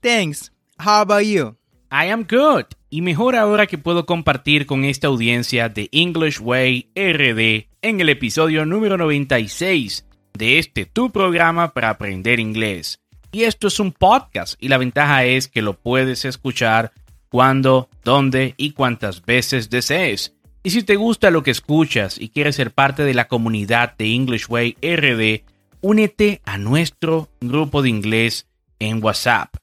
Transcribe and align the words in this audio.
Thanks. 0.00 0.50
How 0.78 1.02
about 1.02 1.24
you? 1.24 1.56
I 1.90 2.06
am 2.06 2.24
good. 2.24 2.64
Y 2.88 3.02
mejor 3.02 3.36
ahora 3.36 3.66
que 3.66 3.76
puedo 3.76 4.06
compartir 4.06 4.64
con 4.64 4.84
esta 4.84 5.08
audiencia 5.08 5.68
de 5.68 5.90
English 5.92 6.40
Way 6.40 6.88
RD 6.94 7.68
en 7.82 8.00
el 8.00 8.08
episodio 8.08 8.64
número 8.64 8.96
96 8.96 10.06
de 10.32 10.58
este 10.58 10.86
tu 10.86 11.10
programa 11.10 11.74
para 11.74 11.90
aprender 11.90 12.40
inglés. 12.40 13.00
Y 13.30 13.42
esto 13.42 13.68
es 13.68 13.78
un 13.78 13.92
podcast 13.92 14.54
y 14.58 14.68
la 14.68 14.78
ventaja 14.78 15.24
es 15.24 15.48
que 15.48 15.60
lo 15.60 15.74
puedes 15.74 16.24
escuchar 16.24 16.92
cuando, 17.28 17.90
dónde 18.02 18.54
y 18.56 18.70
cuántas 18.70 19.24
veces 19.24 19.68
desees. 19.68 20.34
Y 20.62 20.70
si 20.70 20.82
te 20.82 20.96
gusta 20.96 21.30
lo 21.30 21.42
que 21.42 21.50
escuchas 21.50 22.18
y 22.18 22.30
quieres 22.30 22.56
ser 22.56 22.70
parte 22.72 23.04
de 23.04 23.14
la 23.14 23.28
comunidad 23.28 23.96
de 23.98 24.14
English 24.14 24.46
Way 24.48 24.78
RD, 24.80 25.44
únete 25.82 26.40
a 26.46 26.56
nuestro 26.56 27.28
grupo 27.40 27.82
de 27.82 27.90
inglés 27.90 28.48
en 28.78 29.04
WhatsApp 29.04 29.54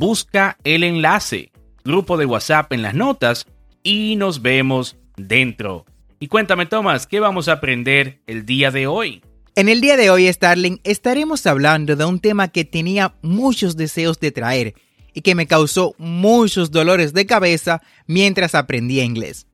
busca 0.00 0.56
el 0.64 0.82
enlace, 0.82 1.52
grupo 1.84 2.16
de 2.16 2.24
WhatsApp 2.24 2.72
en 2.72 2.80
las 2.80 2.94
notas 2.94 3.46
y 3.82 4.16
nos 4.16 4.40
vemos 4.40 4.96
dentro. 5.18 5.84
Y 6.18 6.28
cuéntame, 6.28 6.64
Tomás, 6.64 7.06
¿qué 7.06 7.20
vamos 7.20 7.48
a 7.48 7.52
aprender 7.52 8.22
el 8.26 8.46
día 8.46 8.70
de 8.70 8.86
hoy? 8.86 9.22
En 9.56 9.68
el 9.68 9.82
día 9.82 9.98
de 9.98 10.08
hoy, 10.08 10.32
Starling, 10.32 10.80
estaremos 10.84 11.44
hablando 11.46 11.96
de 11.96 12.06
un 12.06 12.18
tema 12.18 12.48
que 12.48 12.64
tenía 12.64 13.14
muchos 13.20 13.76
deseos 13.76 14.18
de 14.20 14.32
traer 14.32 14.74
y 15.12 15.20
que 15.20 15.34
me 15.34 15.46
causó 15.46 15.94
muchos 15.98 16.70
dolores 16.70 17.12
de 17.12 17.26
cabeza 17.26 17.82
mientras 18.06 18.54
aprendía 18.54 19.04
inglés. 19.04 19.46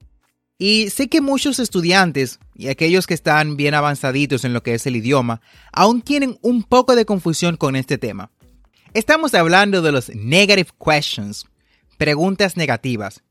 Y 0.59 0.91
sé 0.91 1.09
que 1.09 1.21
muchos 1.21 1.59
estudiantes 1.59 2.39
y 2.55 2.69
aquellos 2.69 3.09
que 3.09 3.15
están 3.15 3.57
bien 3.57 3.75
avanzaditos 3.75 4.45
en 4.45 4.53
lo 4.53 4.63
que 4.63 4.75
es 4.75 4.87
el 4.87 4.95
idioma 4.95 5.41
aún 5.73 6.03
tienen 6.03 6.39
un 6.41 6.63
poco 6.63 6.95
de 6.95 7.05
confusión 7.05 7.57
con 7.57 7.75
este 7.75 7.99
tema. 7.99 8.31
Estamos 8.97 9.35
hablando 9.35 9.83
de 9.83 9.93
los 9.93 10.09
negative 10.15 10.71
questions, 10.83 11.45
preguntas 11.99 12.57
negativas. 12.57 13.23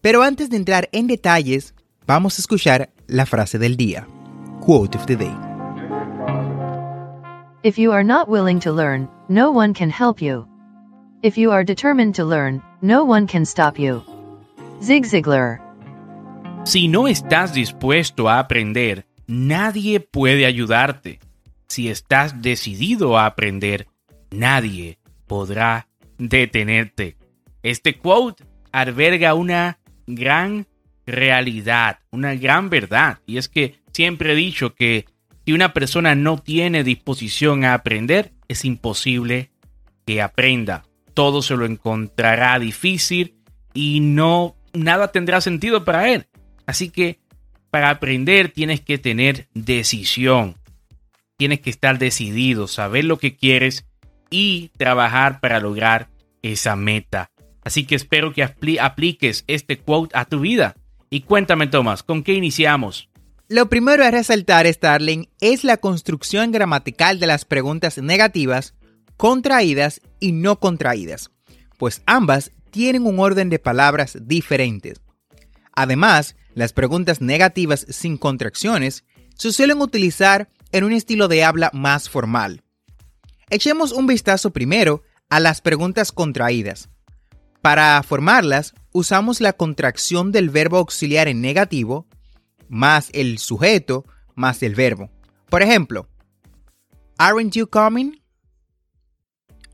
Pero 0.00 0.22
antes 0.22 0.48
de 0.48 0.56
entrar 0.56 0.88
en 0.92 1.08
detalles, 1.08 1.74
vamos 2.06 2.38
a 2.38 2.40
escuchar 2.40 2.88
la 3.06 3.26
frase 3.26 3.58
del 3.58 3.76
día. 3.76 4.08
Quote 4.62 4.96
of 4.96 5.04
the 5.04 5.16
day. 5.16 5.36
If 7.62 7.76
you 7.76 7.92
are 7.92 8.02
not 8.02 8.30
willing 8.30 8.60
to 8.60 8.72
learn, 8.72 9.10
no 9.28 9.50
one 9.50 9.74
can 9.74 9.90
help 9.90 10.22
you. 10.22 10.48
If 11.20 11.36
you 11.36 11.52
are 11.52 11.66
determined 11.66 12.14
to 12.14 12.24
learn, 12.24 12.62
no 12.80 13.04
one 13.04 13.26
can 13.26 13.44
stop 13.44 13.78
you. 13.78 14.02
Zig 14.82 15.04
Ziglar. 15.04 15.60
Si 16.64 16.88
no 16.88 17.08
estás 17.08 17.52
dispuesto 17.52 18.30
a 18.30 18.38
aprender, 18.38 19.04
nadie 19.26 20.00
puede 20.00 20.46
ayudarte. 20.46 21.20
Si 21.68 21.90
estás 21.90 22.40
decidido 22.40 23.18
a 23.18 23.26
aprender, 23.26 23.86
nadie 24.30 24.99
podrá 25.30 25.86
detenerte. 26.18 27.16
Este 27.62 27.96
quote 27.96 28.42
alberga 28.72 29.34
una 29.34 29.78
gran 30.08 30.66
realidad, 31.06 32.00
una 32.10 32.34
gran 32.34 32.68
verdad. 32.68 33.20
Y 33.26 33.38
es 33.38 33.48
que 33.48 33.76
siempre 33.92 34.32
he 34.32 34.34
dicho 34.34 34.74
que 34.74 35.04
si 35.46 35.52
una 35.52 35.72
persona 35.72 36.16
no 36.16 36.38
tiene 36.38 36.82
disposición 36.82 37.64
a 37.64 37.74
aprender, 37.74 38.32
es 38.48 38.64
imposible 38.64 39.52
que 40.04 40.20
aprenda. 40.20 40.82
Todo 41.14 41.42
se 41.42 41.54
lo 41.54 41.64
encontrará 41.64 42.58
difícil 42.58 43.36
y 43.72 44.00
no 44.00 44.56
nada 44.72 45.12
tendrá 45.12 45.40
sentido 45.40 45.84
para 45.84 46.12
él. 46.12 46.26
Así 46.66 46.90
que 46.90 47.20
para 47.70 47.90
aprender 47.90 48.50
tienes 48.50 48.80
que 48.80 48.98
tener 48.98 49.46
decisión. 49.54 50.56
Tienes 51.36 51.60
que 51.60 51.70
estar 51.70 52.00
decidido, 52.00 52.66
saber 52.66 53.04
lo 53.04 53.16
que 53.16 53.36
quieres 53.36 53.86
y 54.30 54.70
trabajar 54.76 55.40
para 55.40 55.60
lograr 55.60 56.08
esa 56.42 56.76
meta. 56.76 57.30
Así 57.62 57.84
que 57.84 57.94
espero 57.94 58.32
que 58.32 58.42
apliques 58.80 59.44
este 59.46 59.78
quote 59.78 60.16
a 60.16 60.24
tu 60.24 60.40
vida. 60.40 60.74
Y 61.10 61.22
cuéntame, 61.22 61.66
Tomás, 61.66 62.02
¿con 62.02 62.22
qué 62.22 62.34
iniciamos? 62.34 63.10
Lo 63.48 63.68
primero 63.68 64.04
a 64.04 64.12
resaltar, 64.12 64.72
Starling, 64.72 65.28
es 65.40 65.64
la 65.64 65.76
construcción 65.76 66.52
gramatical 66.52 67.18
de 67.18 67.26
las 67.26 67.44
preguntas 67.44 67.98
negativas, 67.98 68.74
contraídas 69.16 70.00
y 70.20 70.32
no 70.32 70.60
contraídas, 70.60 71.30
pues 71.76 72.02
ambas 72.06 72.52
tienen 72.70 73.06
un 73.06 73.18
orden 73.18 73.50
de 73.50 73.58
palabras 73.58 74.16
diferentes. 74.22 75.00
Además, 75.72 76.36
las 76.54 76.72
preguntas 76.72 77.20
negativas 77.20 77.86
sin 77.88 78.16
contracciones 78.16 79.04
se 79.34 79.52
suelen 79.52 79.80
utilizar 79.80 80.48
en 80.72 80.84
un 80.84 80.92
estilo 80.92 81.26
de 81.26 81.42
habla 81.42 81.70
más 81.72 82.08
formal, 82.08 82.62
Echemos 83.50 83.90
un 83.90 84.06
vistazo 84.06 84.52
primero 84.52 85.02
a 85.28 85.40
las 85.40 85.60
preguntas 85.60 86.12
contraídas. 86.12 86.88
Para 87.60 88.02
formarlas, 88.02 88.74
usamos 88.92 89.40
la 89.40 89.52
contracción 89.52 90.32
del 90.32 90.50
verbo 90.50 90.78
auxiliar 90.78 91.28
en 91.28 91.40
negativo 91.40 92.06
más 92.68 93.10
el 93.12 93.38
sujeto 93.38 94.04
más 94.36 94.62
el 94.62 94.74
verbo. 94.74 95.10
Por 95.48 95.62
ejemplo, 95.62 96.08
Aren't 97.18 97.54
you 97.54 97.66
coming? 97.66 98.22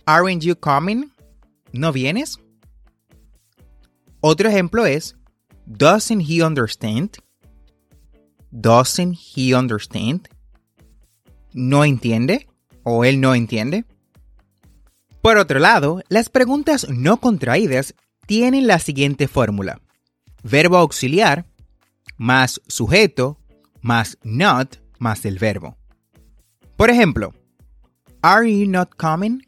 Aren't 0.07 0.43
you 0.43 0.57
coming? 0.57 1.13
¿No 1.73 1.93
vienes? 1.93 2.39
Otro 4.21 4.49
ejemplo 4.49 4.87
es 4.87 5.17
Doesn't 5.67 6.23
he 6.23 6.43
understand? 6.43 7.19
Doesn't 8.51 9.15
he 9.15 9.55
understand? 9.55 10.29
¿No 11.53 11.85
entiende? 11.85 12.49
O 12.89 13.05
él 13.05 13.21
no 13.21 13.35
entiende? 13.35 13.85
Por 15.21 15.39
otro 15.39 15.59
lado, 15.59 16.03
las 16.09 16.29
preguntas 16.29 16.87
no 16.89 17.17
contraídas 17.17 17.97
tienen 18.27 18.69
la 18.69 18.79
siguiente 18.79 19.27
fórmula. 19.27 19.81
Verbo 20.45 20.77
auxiliar 20.77 21.47
más 22.17 22.61
sujeto 22.69 23.39
más 23.83 24.19
not 24.23 24.77
más 25.01 25.25
el 25.25 25.41
verbo. 25.41 25.77
Por 26.77 26.91
ejemplo, 26.91 27.35
Are 28.23 28.49
you 28.49 28.71
not 28.71 28.91
coming? 28.97 29.43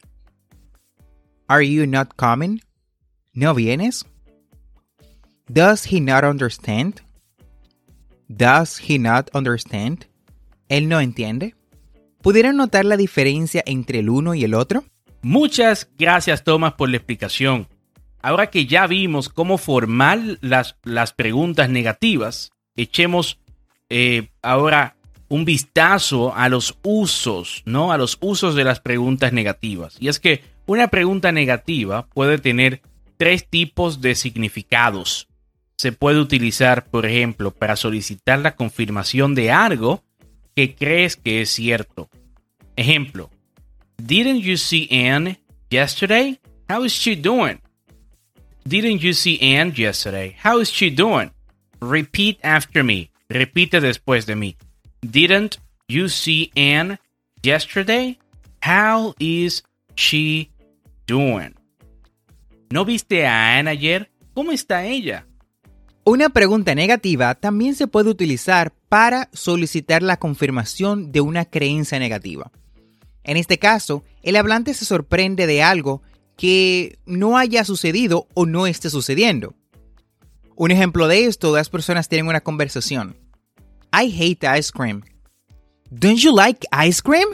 Are 1.47 1.65
you 1.65 1.87
not 1.87 2.17
coming? 2.17 2.61
¿No 3.35 3.55
vienes? 3.55 4.05
Does 5.49 5.93
he 5.93 6.01
not 6.01 6.25
understand? 6.25 7.03
Does 8.29 8.81
he 8.81 8.99
not 8.99 9.31
understand? 9.33 10.07
¿Él 10.69 10.89
no 10.89 10.99
entiende? 10.99 11.55
¿Pudieran 12.23 12.57
notar 12.57 12.85
la 12.85 12.97
diferencia 12.97 13.63
entre 13.67 14.01
el 14.01 14.11
uno 14.11 14.35
y 14.35 14.45
el 14.45 14.55
otro? 14.55 14.85
Muchas 15.23 15.91
gracias 15.99 16.45
Thomas 16.45 16.75
por 16.75 16.89
la 16.89 16.97
explicación. 16.97 17.69
Ahora 18.21 18.51
que 18.51 18.67
ya 18.67 18.87
vimos 18.87 19.29
cómo 19.29 19.59
formar 19.59 20.21
las, 20.41 20.77
las 20.83 21.13
preguntas 21.13 21.71
negativas, 21.71 22.51
echemos 22.77 23.39
eh, 23.89 24.29
ahora 24.43 24.97
un 25.29 25.45
vistazo 25.45 26.35
a 26.35 26.49
los 26.49 26.77
usos, 26.83 27.63
¿no? 27.67 27.93
A 27.93 27.99
los 27.99 28.19
usos 28.21 28.55
de 28.55 28.65
las 28.65 28.81
preguntas 28.81 29.33
negativas. 29.33 29.97
Y 30.01 30.09
es 30.09 30.19
que 30.19 30.43
una 30.67 30.89
pregunta 30.89 31.33
negativa 31.33 32.07
puede 32.07 32.39
tener 32.39 32.83
tres 33.17 33.47
tipos 33.49 34.01
de 34.01 34.15
significados. 34.15 35.29
Se 35.77 35.93
puede 35.93 36.19
utilizar, 36.19 36.87
por 36.87 37.07
ejemplo, 37.07 37.53
para 37.53 37.77
solicitar 37.77 38.41
la 38.41 38.57
confirmación 38.57 39.35
de 39.35 39.53
algo 39.53 40.03
que 40.59 40.75
crees 40.75 41.15
que 41.15 41.41
es 41.41 41.51
cierto. 41.51 42.11
Ejemplo, 42.75 43.31
Didn't 43.97 44.41
you 44.41 44.57
see 44.57 44.89
Anne 44.91 45.39
yesterday? 45.71 46.41
How 46.69 46.83
is 46.85 46.93
she 46.93 47.15
doing? 47.15 47.61
Didn't 48.67 49.01
you 49.01 49.13
see 49.13 49.39
Anne 49.41 49.73
yesterday? 49.77 50.35
How 50.43 50.59
is 50.59 50.69
she 50.69 50.91
doing? 50.91 51.31
Repeat 51.81 52.41
after 52.43 52.83
me. 52.83 53.13
Repite 53.29 53.81
después 53.81 54.27
de 54.27 54.35
mí. 54.35 54.57
Didn't 55.01 55.59
you 55.89 56.09
see 56.09 56.51
Anne 56.57 56.99
yesterday? 57.41 58.19
How 58.61 59.15
is 59.21 59.63
she 59.95 60.51
doing? 61.07 61.55
¿No 62.73 62.85
viste 62.85 63.25
a 63.25 63.59
Anne 63.61 63.69
ayer? 63.69 64.11
¿Cómo 64.35 64.51
está 64.51 64.85
ella? 64.87 65.25
Una 66.11 66.31
pregunta 66.31 66.75
negativa 66.75 67.35
también 67.35 67.75
se 67.75 67.87
puede 67.87 68.09
utilizar 68.09 68.73
para 68.89 69.29
solicitar 69.35 70.03
la 70.03 70.17
confirmación 70.17 71.13
de 71.13 71.21
una 71.21 71.45
creencia 71.45 71.99
negativa. 71.99 72.51
En 73.25 73.37
este 73.37 73.59
caso, 73.59 74.03
el 74.23 74.37
hablante 74.37 74.73
se 74.73 74.87
sorprende 74.87 75.47
de 75.47 75.63
algo 75.63 76.01
que 76.39 76.99
no 77.05 77.37
haya 77.37 77.63
sucedido 77.63 78.27
o 78.33 78.47
no 78.47 78.67
esté 78.67 78.89
sucediendo. 78.89 79.55
Un 80.57 80.71
ejemplo 80.71 81.09
de 81.09 81.27
esto, 81.27 81.55
dos 81.55 81.69
personas 81.69 82.09
tienen 82.09 82.27
una 82.27 82.41
conversación. 82.41 83.15
I 83.93 84.11
hate 84.11 84.47
ice 84.59 84.73
cream. 84.73 85.03
Don't 85.91 86.21
you 86.21 86.35
like 86.35 86.67
ice 86.89 87.03
cream? 87.03 87.29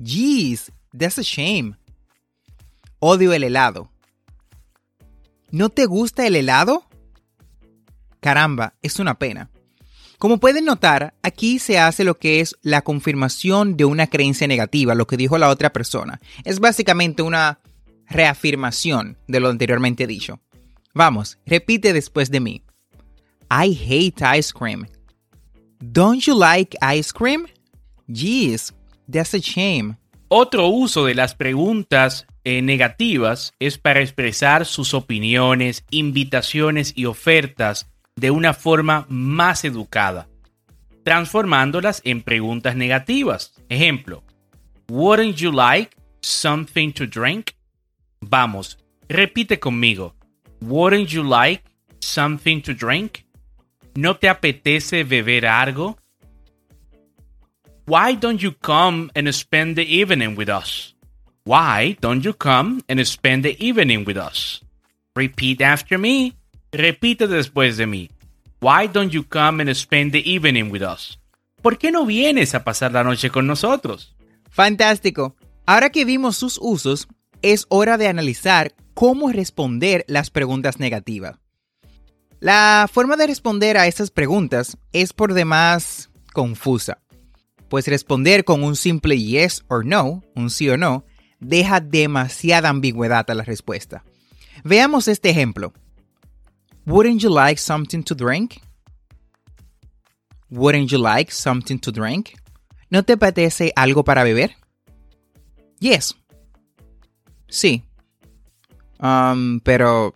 Jeez, 0.00 0.70
that's 0.96 1.18
a 1.18 1.22
shame. 1.22 1.74
Odio 3.00 3.32
el 3.32 3.42
helado. 3.42 3.90
¿No 5.50 5.70
te 5.70 5.86
gusta 5.86 6.24
el 6.24 6.36
helado? 6.36 6.84
Caramba, 8.20 8.74
es 8.82 8.98
una 8.98 9.18
pena. 9.18 9.50
Como 10.18 10.38
pueden 10.38 10.66
notar, 10.66 11.14
aquí 11.22 11.58
se 11.58 11.78
hace 11.78 12.04
lo 12.04 12.18
que 12.18 12.40
es 12.40 12.54
la 12.60 12.82
confirmación 12.82 13.78
de 13.78 13.86
una 13.86 14.06
creencia 14.06 14.46
negativa, 14.46 14.94
lo 14.94 15.06
que 15.06 15.16
dijo 15.16 15.38
la 15.38 15.48
otra 15.48 15.72
persona. 15.72 16.20
Es 16.44 16.60
básicamente 16.60 17.22
una 17.22 17.60
reafirmación 18.06 19.16
de 19.28 19.40
lo 19.40 19.48
anteriormente 19.48 20.06
dicho. 20.06 20.40
Vamos, 20.92 21.38
repite 21.46 21.94
después 21.94 22.30
de 22.30 22.40
mí. 22.40 22.62
I 23.50 23.74
hate 23.74 24.38
ice 24.38 24.52
cream. 24.52 24.86
Don't 25.78 26.22
you 26.26 26.38
like 26.38 26.76
ice 26.82 27.12
cream? 27.12 27.46
Jeez, 28.06 28.74
that's 29.10 29.32
a 29.34 29.38
shame. 29.38 29.96
Otro 30.28 30.68
uso 30.68 31.06
de 31.06 31.14
las 31.14 31.34
preguntas 31.34 32.26
eh, 32.44 32.62
negativas 32.62 33.54
es 33.58 33.78
para 33.78 34.00
expresar 34.00 34.66
sus 34.66 34.94
opiniones, 34.94 35.84
invitaciones 35.90 36.92
y 36.94 37.06
ofertas 37.06 37.89
de 38.16 38.30
una 38.30 38.54
forma 38.54 39.06
más 39.08 39.64
educada, 39.64 40.28
transformándolas 41.04 42.02
en 42.04 42.22
preguntas 42.22 42.76
negativas. 42.76 43.54
Ejemplo, 43.68 44.22
Wouldn't 44.88 45.36
you 45.36 45.52
like 45.52 45.96
something 46.20 46.92
to 46.94 47.06
drink? 47.06 47.54
Vamos, 48.20 48.76
repite 49.08 49.60
conmigo. 49.60 50.14
Wouldn't 50.60 51.10
you 51.12 51.22
like 51.22 51.62
something 52.00 52.60
to 52.62 52.74
drink? 52.74 53.24
¿No 53.94 54.16
te 54.16 54.28
apetece 54.28 55.04
beber 55.04 55.46
algo? 55.46 55.96
Why 57.86 58.14
don't 58.14 58.40
you 58.40 58.52
come 58.52 59.10
and 59.14 59.32
spend 59.34 59.76
the 59.76 59.84
evening 59.84 60.36
with 60.36 60.48
us? 60.48 60.94
Why 61.44 61.96
don't 62.00 62.24
you 62.24 62.32
come 62.32 62.82
and 62.88 63.04
spend 63.06 63.44
the 63.44 63.56
evening 63.58 64.04
with 64.04 64.16
us? 64.16 64.60
Repeat 65.16 65.60
after 65.60 65.98
me. 65.98 66.34
Repite 66.72 67.26
después 67.26 67.76
de 67.76 67.86
mí. 67.86 68.10
Why 68.60 68.86
don't 68.92 69.10
you 69.10 69.24
come 69.24 69.62
and 69.62 69.74
spend 69.74 70.12
the 70.12 70.22
evening 70.24 70.70
with 70.70 70.82
us? 70.82 71.18
¿Por 71.62 71.78
qué 71.78 71.90
no 71.90 72.06
vienes 72.06 72.54
a 72.54 72.62
pasar 72.62 72.92
la 72.92 73.02
noche 73.02 73.30
con 73.30 73.46
nosotros? 73.46 74.14
Fantástico. 74.50 75.34
Ahora 75.66 75.90
que 75.90 76.04
vimos 76.04 76.36
sus 76.36 76.58
usos, 76.62 77.08
es 77.42 77.66
hora 77.68 77.98
de 77.98 78.06
analizar 78.06 78.74
cómo 78.94 79.32
responder 79.32 80.04
las 80.08 80.30
preguntas 80.30 80.78
negativas. 80.78 81.38
La 82.38 82.88
forma 82.90 83.16
de 83.16 83.26
responder 83.26 83.76
a 83.76 83.86
estas 83.86 84.10
preguntas 84.10 84.78
es 84.92 85.12
por 85.12 85.34
demás 85.34 86.10
confusa, 86.32 87.02
pues 87.68 87.86
responder 87.88 88.44
con 88.44 88.62
un 88.62 88.76
simple 88.76 89.18
yes 89.18 89.64
or 89.68 89.84
no, 89.84 90.22
un 90.34 90.50
sí 90.50 90.68
o 90.70 90.76
no, 90.76 91.04
deja 91.40 91.80
demasiada 91.80 92.68
ambigüedad 92.68 93.28
a 93.28 93.34
la 93.34 93.42
respuesta. 93.42 94.04
Veamos 94.64 95.08
este 95.08 95.30
ejemplo. 95.30 95.72
Wouldn't 96.90 97.22
you 97.22 97.30
like 97.30 97.60
something 97.60 98.02
to 98.02 98.16
drink? 98.16 98.60
Wouldn't 100.50 100.90
you 100.90 100.98
like 100.98 101.30
something 101.30 101.78
to 101.78 101.92
drink? 101.92 102.36
¿No 102.90 103.04
te 103.04 103.12
apetece 103.12 103.72
algo 103.76 104.02
para 104.02 104.24
beber? 104.24 104.56
Yes. 105.78 106.16
Sí. 107.48 107.84
Um, 108.98 109.60
pero... 109.60 110.14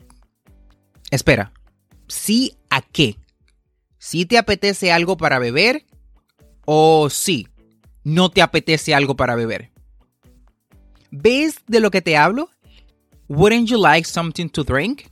Espera. 1.13 1.53
¿Sí 2.09 2.57
a 2.71 2.83
qué? 2.83 3.19
¿Sí 3.99 4.27
te 4.27 4.37
apetece 4.37 4.91
algo 4.91 5.17
para 5.17 5.39
beber? 5.39 5.87
¿O 6.65 7.09
sí? 7.09 7.47
¿No 8.03 8.31
te 8.31 8.43
apetece 8.43 8.97
algo 8.97 9.15
para 9.15 9.37
beber? 9.37 9.71
¿Ves 11.13 11.55
de 11.69 11.79
lo 11.79 11.93
que 11.93 12.03
te 12.03 12.17
hablo? 12.17 12.51
Wouldn't 13.29 13.69
you 13.69 13.79
like 13.81 14.09
something 14.09 14.49
to 14.49 14.65
drink? 14.65 15.05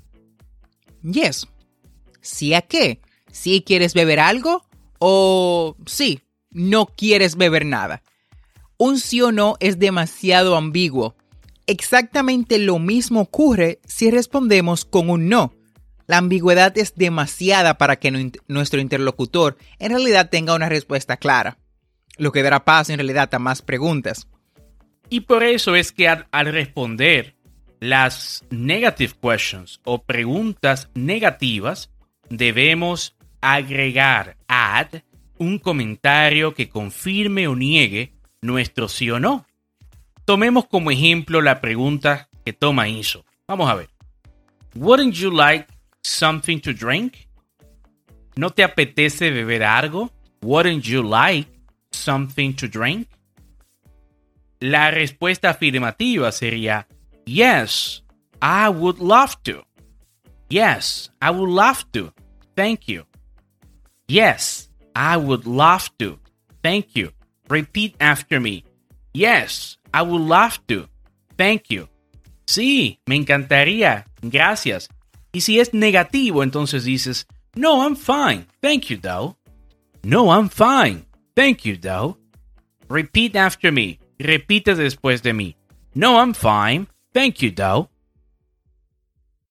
Yes. 1.04 1.46
¿Sí 2.22 2.54
a 2.54 2.62
qué? 2.62 3.00
¿Sí 3.30 3.62
quieres 3.66 3.92
beber 3.92 4.20
algo? 4.20 4.64
¿O 4.98 5.76
sí, 5.84 6.20
no 6.50 6.86
quieres 6.86 7.36
beber 7.36 7.66
nada? 7.66 8.02
Un 8.78 8.98
sí 8.98 9.20
o 9.20 9.32
no 9.32 9.56
es 9.60 9.78
demasiado 9.78 10.56
ambiguo. 10.56 11.14
Exactamente 11.66 12.58
lo 12.58 12.78
mismo 12.78 13.20
ocurre 13.20 13.80
si 13.86 14.10
respondemos 14.10 14.84
con 14.84 15.10
un 15.10 15.28
no. 15.28 15.52
La 16.06 16.18
ambigüedad 16.18 16.76
es 16.76 16.94
demasiada 16.96 17.78
para 17.78 17.96
que 17.96 18.32
nuestro 18.48 18.80
interlocutor 18.80 19.56
en 19.78 19.90
realidad 19.90 20.30
tenga 20.30 20.54
una 20.54 20.68
respuesta 20.68 21.16
clara, 21.16 21.58
lo 22.16 22.32
que 22.32 22.42
dará 22.42 22.64
paso 22.64 22.92
en 22.92 22.98
realidad 22.98 23.32
a 23.34 23.38
más 23.38 23.62
preguntas. 23.62 24.26
Y 25.08 25.20
por 25.20 25.42
eso 25.42 25.76
es 25.76 25.92
que 25.92 26.08
al, 26.08 26.26
responder 26.46 27.36
las 27.80 28.44
negative 28.50 29.12
questions 29.20 29.80
o 29.84 30.02
preguntas 30.02 30.88
negativas, 30.94 31.90
debemos 32.36 33.14
agregar, 33.40 34.36
add, 34.48 35.02
un 35.38 35.58
comentario 35.58 36.54
que 36.54 36.68
confirme 36.68 37.48
o 37.48 37.54
niegue 37.54 38.12
nuestro 38.40 38.88
sí 38.88 39.10
o 39.10 39.20
no. 39.20 39.46
Tomemos 40.24 40.66
como 40.66 40.90
ejemplo 40.90 41.42
la 41.42 41.60
pregunta 41.60 42.28
que 42.44 42.52
Toma 42.52 42.88
hizo. 42.88 43.24
Vamos 43.46 43.68
a 43.68 43.74
ver. 43.74 43.90
Wouldn't 44.74 45.14
you 45.14 45.30
like 45.30 45.66
something 46.02 46.58
to 46.60 46.72
drink? 46.72 47.14
¿No 48.36 48.50
te 48.50 48.62
apetece 48.62 49.30
beber 49.30 49.62
algo? 49.62 50.10
Wouldn't 50.40 50.84
you 50.84 51.02
like 51.02 51.50
something 51.90 52.54
to 52.54 52.66
drink? 52.68 53.08
La 54.60 54.90
respuesta 54.90 55.50
afirmativa 55.50 56.32
sería 56.32 56.86
Yes, 57.26 58.04
I 58.40 58.68
would 58.68 58.98
love 58.98 59.36
to. 59.42 59.64
Yes, 60.48 61.12
I 61.20 61.30
would 61.30 61.50
love 61.50 61.84
to. 61.92 62.12
Thank 62.56 62.88
you. 62.88 63.06
Yes, 64.08 64.68
I 64.94 65.16
would 65.16 65.46
love 65.46 65.90
to. 65.98 66.18
Thank 66.62 66.94
you. 66.94 67.12
Repeat 67.48 67.96
after 68.00 68.40
me. 68.40 68.64
Yes, 69.14 69.78
I 69.92 70.02
would 70.02 70.22
love 70.22 70.60
to. 70.68 70.88
Thank 71.36 71.70
you. 71.70 71.88
Sí, 72.46 72.98
me 73.06 73.16
encantaría. 73.16 74.06
Gracias. 74.20 74.88
Y 75.32 75.40
si 75.40 75.58
es 75.60 75.72
negativo, 75.72 76.42
entonces 76.42 76.84
dices, 76.84 77.26
No, 77.54 77.82
I'm 77.82 77.96
fine. 77.96 78.46
Thank 78.60 78.90
you, 78.90 78.98
though. 78.98 79.36
No, 80.04 80.30
I'm 80.30 80.48
fine. 80.48 81.06
Thank 81.34 81.64
you, 81.64 81.76
though. 81.76 82.18
Repeat 82.88 83.36
after 83.36 83.72
me. 83.72 83.98
Repite 84.18 84.74
después 84.74 85.22
de 85.22 85.32
mí. 85.32 85.56
No, 85.94 86.18
I'm 86.18 86.34
fine. 86.34 86.88
Thank 87.12 87.42
you, 87.42 87.50
though. 87.50 87.90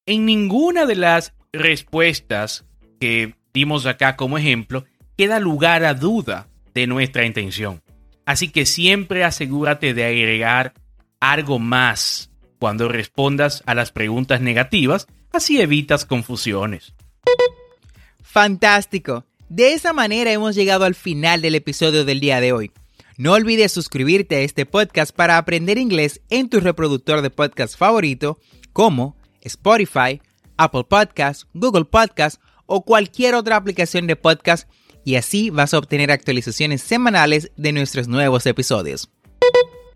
En 0.05 0.25
ninguna 0.25 0.85
de 0.85 0.95
las 0.95 1.33
respuestas 1.53 2.65
que 3.01 3.33
dimos 3.51 3.87
acá 3.87 4.15
como 4.15 4.37
ejemplo 4.37 4.85
queda 5.17 5.39
lugar 5.39 5.83
a 5.83 5.95
duda 5.95 6.47
de 6.75 6.85
nuestra 6.85 7.25
intención. 7.25 7.81
Así 8.25 8.49
que 8.49 8.67
siempre 8.67 9.23
asegúrate 9.23 9.95
de 9.95 10.05
agregar 10.05 10.73
algo 11.19 11.57
más 11.57 12.29
cuando 12.59 12.87
respondas 12.87 13.63
a 13.65 13.73
las 13.73 13.91
preguntas 13.91 14.39
negativas, 14.39 15.07
así 15.33 15.59
evitas 15.59 16.05
confusiones. 16.05 16.93
Fantástico. 18.21 19.25
De 19.49 19.73
esa 19.73 19.93
manera 19.93 20.31
hemos 20.31 20.53
llegado 20.53 20.85
al 20.85 20.93
final 20.93 21.41
del 21.41 21.55
episodio 21.55 22.05
del 22.05 22.19
día 22.19 22.39
de 22.39 22.53
hoy. 22.53 22.71
No 23.17 23.33
olvides 23.33 23.71
suscribirte 23.71 24.35
a 24.35 24.41
este 24.41 24.67
podcast 24.67 25.13
para 25.13 25.39
aprender 25.39 25.79
inglés 25.79 26.21
en 26.29 26.49
tu 26.49 26.59
reproductor 26.59 27.21
de 27.21 27.31
podcast 27.31 27.75
favorito 27.75 28.39
como 28.73 29.17
Spotify, 29.41 30.21
Apple 30.55 30.85
Podcasts, 30.87 31.47
Google 31.53 31.85
Podcasts 31.85 32.39
o 32.71 32.83
cualquier 32.85 33.35
otra 33.35 33.57
aplicación 33.57 34.07
de 34.07 34.15
podcast 34.15 34.69
y 35.03 35.15
así 35.15 35.49
vas 35.49 35.73
a 35.73 35.77
obtener 35.77 36.09
actualizaciones 36.09 36.81
semanales 36.81 37.51
de 37.57 37.73
nuestros 37.73 38.07
nuevos 38.07 38.45
episodios. 38.45 39.11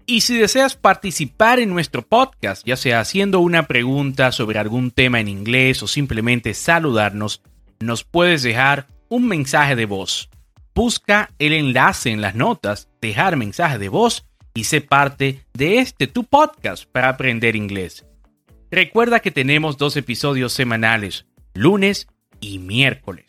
Y 0.06 0.22
si 0.22 0.38
deseas 0.38 0.76
participar 0.76 1.60
en 1.60 1.70
nuestro 1.70 2.02
podcast, 2.02 2.68
ya 2.68 2.76
sea 2.76 3.00
haciendo 3.00 3.40
una 3.40 3.66
pregunta 3.66 4.34
sobre 4.34 4.60
algún 4.60 4.92
tema 4.92 5.22
en 5.22 5.30
inglés 5.30 5.82
o 5.84 5.88
simplemente 5.88 6.54
saludarnos, 6.54 7.42
nos 7.80 8.04
puedes 8.04 8.44
dejar 8.44 8.88
un 9.08 9.26
mensaje 9.26 9.78
de 9.78 9.86
voz. 9.86 10.30
Busca 10.76 11.32
el 11.40 11.54
enlace 11.54 12.12
en 12.12 12.20
las 12.20 12.36
notas, 12.36 12.90
dejar 13.02 13.38
mensaje 13.38 13.78
de 13.78 13.88
voz 13.88 14.26
y 14.54 14.66
sé 14.66 14.82
parte 14.82 15.46
de 15.54 15.80
este 15.80 16.08
tu 16.08 16.26
podcast 16.26 16.84
para 16.92 17.08
aprender 17.08 17.56
inglés. 17.56 18.06
Recuerda 18.70 19.22
que 19.22 19.32
tenemos 19.32 19.78
dos 19.78 19.96
episodios 19.96 20.52
semanales, 20.52 21.26
lunes 21.54 22.08
y 22.46 22.60
miércoles. 22.60 23.26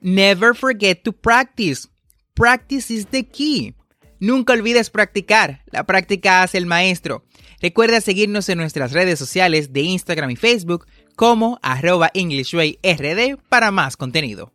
Never 0.00 0.54
forget 0.54 1.02
to 1.04 1.12
practice. 1.12 1.88
Practice 2.34 2.90
is 2.90 3.06
the 3.06 3.26
key. 3.26 3.74
Nunca 4.18 4.52
olvides 4.52 4.90
practicar. 4.90 5.62
La 5.70 5.84
práctica 5.84 6.42
hace 6.42 6.58
el 6.58 6.66
maestro. 6.66 7.24
Recuerda 7.60 8.00
seguirnos 8.00 8.48
en 8.48 8.58
nuestras 8.58 8.92
redes 8.92 9.18
sociales 9.18 9.72
de 9.72 9.82
Instagram 9.82 10.30
y 10.30 10.36
Facebook 10.36 10.86
como 11.16 11.58
arroba 11.62 12.10
EnglishWayRD 12.14 13.38
para 13.48 13.70
más 13.70 13.96
contenido. 13.96 14.52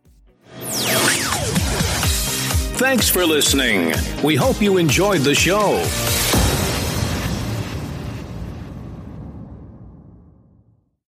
Thanks 2.78 3.10
for 3.10 3.26
listening. 3.26 3.92
We 4.22 4.36
hope 4.36 4.62
you 4.62 4.78
enjoyed 4.78 5.22
the 5.22 5.34
show. 5.34 5.80